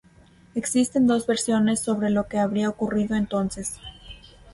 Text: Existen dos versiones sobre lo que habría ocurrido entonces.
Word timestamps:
Existen 0.55 1.05
dos 1.05 1.27
versiones 1.27 1.79
sobre 1.79 2.09
lo 2.09 2.25
que 2.25 2.39
habría 2.39 2.69
ocurrido 2.69 3.15
entonces. 3.15 3.79